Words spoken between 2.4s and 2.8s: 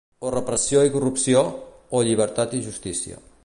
i